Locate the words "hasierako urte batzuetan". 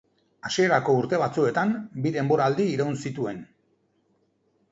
0.47-1.75